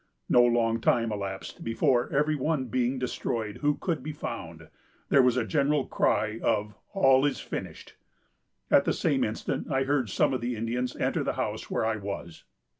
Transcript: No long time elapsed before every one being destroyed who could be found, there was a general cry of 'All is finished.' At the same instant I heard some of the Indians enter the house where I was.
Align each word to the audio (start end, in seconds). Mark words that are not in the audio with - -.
No 0.29 0.41
long 0.43 0.79
time 0.81 1.11
elapsed 1.11 1.63
before 1.63 2.11
every 2.11 2.33
one 2.35 2.65
being 2.65 2.97
destroyed 2.97 3.57
who 3.57 3.75
could 3.75 4.01
be 4.01 4.13
found, 4.13 4.67
there 5.09 5.21
was 5.21 5.37
a 5.37 5.45
general 5.45 5.85
cry 5.85 6.39
of 6.41 6.73
'All 6.93 7.23
is 7.23 7.39
finished.' 7.39 7.93
At 8.71 8.85
the 8.85 8.93
same 8.93 9.23
instant 9.23 9.69
I 9.71 9.83
heard 9.83 10.09
some 10.09 10.33
of 10.33 10.41
the 10.41 10.55
Indians 10.55 10.95
enter 10.95 11.23
the 11.23 11.33
house 11.33 11.69
where 11.69 11.85
I 11.85 11.97
was. 11.97 12.45